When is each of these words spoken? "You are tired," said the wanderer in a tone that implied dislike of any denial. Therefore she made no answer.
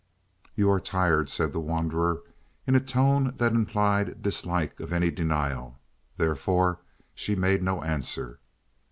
"You 0.55 0.71
are 0.71 0.79
tired," 0.79 1.29
said 1.29 1.51
the 1.51 1.59
wanderer 1.59 2.23
in 2.65 2.73
a 2.73 2.79
tone 2.79 3.35
that 3.37 3.51
implied 3.53 4.23
dislike 4.23 4.79
of 4.79 4.91
any 4.91 5.11
denial. 5.11 5.77
Therefore 6.17 6.79
she 7.13 7.35
made 7.35 7.61
no 7.61 7.83
answer. 7.83 8.39